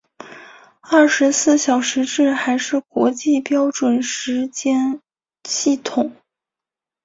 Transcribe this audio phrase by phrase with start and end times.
[0.79, 4.99] 二十四小时制还是国际标准时间
[5.43, 6.15] 系统。